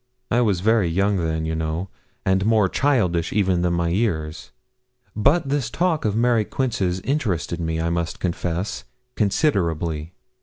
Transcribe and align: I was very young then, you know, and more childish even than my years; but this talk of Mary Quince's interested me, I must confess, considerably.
I 0.31 0.41
was 0.41 0.61
very 0.61 0.87
young 0.89 1.17
then, 1.17 1.45
you 1.45 1.53
know, 1.53 1.89
and 2.25 2.43
more 2.43 2.67
childish 2.67 3.31
even 3.31 3.61
than 3.61 3.73
my 3.75 3.89
years; 3.89 4.49
but 5.15 5.49
this 5.49 5.69
talk 5.69 6.05
of 6.05 6.15
Mary 6.15 6.43
Quince's 6.43 7.01
interested 7.01 7.59
me, 7.59 7.79
I 7.79 7.91
must 7.91 8.19
confess, 8.19 8.83
considerably. 9.13 10.13